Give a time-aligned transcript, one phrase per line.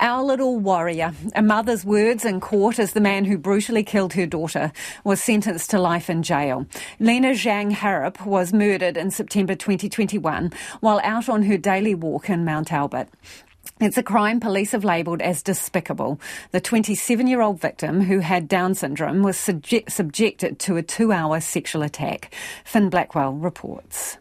[0.00, 1.12] Our little warrior.
[1.34, 4.72] A mother's words in court as the man who brutally killed her daughter
[5.04, 6.64] was sentenced to life in jail.
[6.98, 12.46] Lena Zhang Harrap was murdered in September 2021 while out on her daily walk in
[12.46, 13.08] Mount Albert.
[13.78, 16.18] It's a crime police have labelled as despicable.
[16.52, 21.12] The 27 year old victim, who had Down syndrome, was subject- subjected to a two
[21.12, 22.34] hour sexual attack.
[22.64, 24.16] Finn Blackwell reports.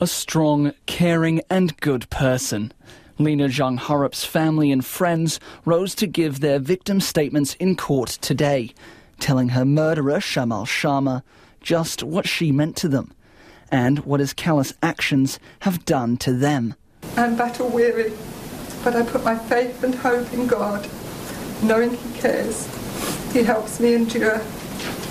[0.00, 2.72] A strong, caring, and good person.
[3.18, 8.74] Lena Zhang Harrap's family and friends rose to give their victim statements in court today,
[9.20, 11.22] telling her murderer, Shamal Sharma,
[11.60, 13.12] just what she meant to them
[13.70, 16.74] and what his callous actions have done to them.
[17.16, 18.12] I'm battle weary,
[18.84, 20.88] but I put my faith and hope in God,
[21.62, 22.66] knowing He cares.
[23.32, 24.42] He helps me endure.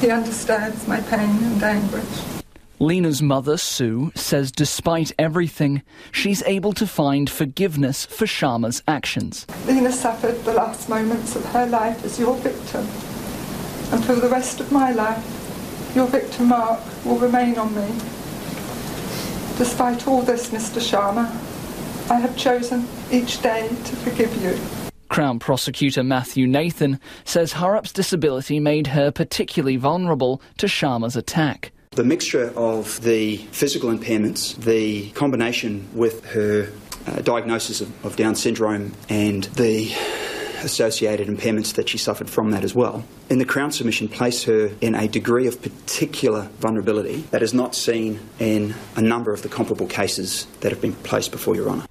[0.00, 2.37] He understands my pain and anguish.
[2.80, 5.82] Lena's mother, Sue, says despite everything,
[6.12, 9.46] she's able to find forgiveness for Sharma's actions.
[9.66, 12.82] Lena suffered the last moments of her life as your victim.
[13.90, 15.24] And for the rest of my life,
[15.96, 17.88] your victim mark will remain on me.
[19.56, 20.80] Despite all this, Mr.
[20.80, 21.26] Sharma,
[22.10, 24.56] I have chosen each day to forgive you.
[25.08, 31.72] Crown Prosecutor Matthew Nathan says Harrap's disability made her particularly vulnerable to Sharma's attack.
[31.98, 36.70] The mixture of the physical impairments, the combination with her
[37.08, 39.92] uh, diagnosis of, of Down syndrome, and the
[40.62, 44.70] associated impairments that she suffered from that as well, in the Crown submission place her
[44.80, 49.48] in a degree of particular vulnerability that is not seen in a number of the
[49.48, 51.86] comparable cases that have been placed before Your Honour.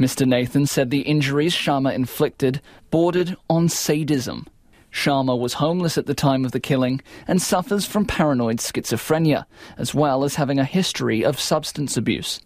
[0.00, 0.26] Mr.
[0.26, 4.46] Nathan said the injuries Sharma inflicted bordered on sadism.
[4.94, 9.44] Sharma was homeless at the time of the killing and suffers from paranoid schizophrenia,
[9.76, 12.40] as well as having a history of substance abuse.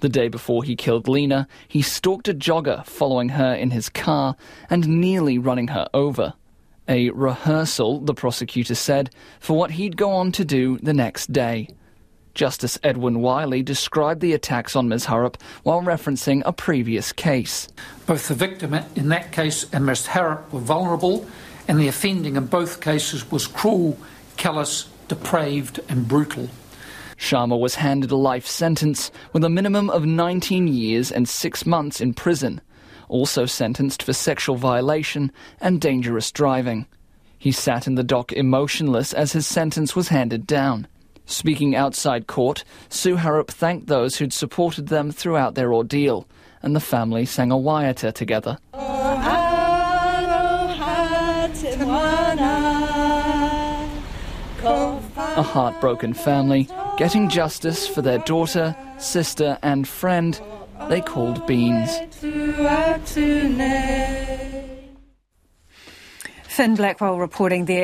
[0.00, 4.36] The day before he killed Lena, he stalked a jogger following her in his car
[4.68, 6.34] and nearly running her over.
[6.86, 9.08] A rehearsal, the prosecutor said,
[9.40, 11.68] for what he'd go on to do the next day.
[12.34, 15.06] Justice Edwin Wylie described the attacks on Ms.
[15.06, 17.68] Harrap while referencing a previous case.
[18.06, 20.08] Both the victim in that case and Ms.
[20.08, 21.26] Harrap were vulnerable
[21.68, 23.98] and the offending in both cases was cruel,
[24.36, 26.48] callous, depraved, and brutal.
[27.16, 32.00] Sharma was handed a life sentence with a minimum of 19 years and six months
[32.00, 32.60] in prison,
[33.08, 35.30] also sentenced for sexual violation
[35.60, 36.86] and dangerous driving.
[37.38, 40.86] He sat in the dock emotionless as his sentence was handed down.
[41.26, 46.26] Speaking outside court, Sue Harrap thanked those who'd supported them throughout their ordeal,
[46.62, 48.58] and the family sang a waiata together.
[55.36, 60.40] A heartbroken family getting justice for their daughter, sister, and friend
[60.88, 61.90] they called Beans.
[66.44, 67.82] Finn Blackwell reporting there.